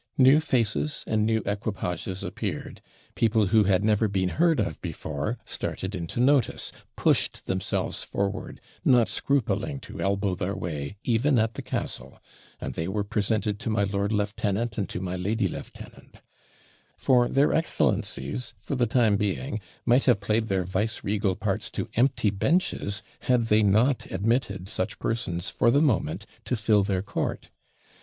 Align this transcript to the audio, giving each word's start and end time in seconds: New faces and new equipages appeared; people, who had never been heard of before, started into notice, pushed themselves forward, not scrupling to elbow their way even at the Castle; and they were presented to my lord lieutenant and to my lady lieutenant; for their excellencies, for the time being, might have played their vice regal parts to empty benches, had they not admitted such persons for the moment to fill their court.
New 0.17 0.39
faces 0.39 1.03
and 1.05 1.27
new 1.27 1.43
equipages 1.45 2.23
appeared; 2.23 2.81
people, 3.13 3.45
who 3.45 3.65
had 3.65 3.83
never 3.83 4.07
been 4.07 4.29
heard 4.29 4.59
of 4.59 4.81
before, 4.81 5.37
started 5.45 5.93
into 5.93 6.19
notice, 6.19 6.71
pushed 6.95 7.45
themselves 7.45 8.01
forward, 8.03 8.59
not 8.83 9.07
scrupling 9.07 9.79
to 9.79 10.01
elbow 10.01 10.33
their 10.33 10.55
way 10.55 10.95
even 11.03 11.37
at 11.37 11.53
the 11.53 11.61
Castle; 11.61 12.19
and 12.59 12.73
they 12.73 12.87
were 12.87 13.03
presented 13.03 13.59
to 13.59 13.69
my 13.69 13.83
lord 13.83 14.11
lieutenant 14.11 14.75
and 14.75 14.89
to 14.89 14.99
my 15.01 15.15
lady 15.15 15.47
lieutenant; 15.47 16.21
for 16.97 17.27
their 17.29 17.53
excellencies, 17.53 18.55
for 18.59 18.73
the 18.73 18.87
time 18.87 19.17
being, 19.17 19.59
might 19.85 20.05
have 20.05 20.19
played 20.19 20.47
their 20.47 20.63
vice 20.63 21.03
regal 21.03 21.35
parts 21.35 21.69
to 21.69 21.87
empty 21.93 22.31
benches, 22.31 23.03
had 23.19 23.43
they 23.49 23.61
not 23.61 24.11
admitted 24.11 24.67
such 24.67 24.97
persons 24.97 25.51
for 25.51 25.69
the 25.69 25.79
moment 25.79 26.25
to 26.43 26.55
fill 26.55 26.83
their 26.83 27.03
court. 27.03 27.49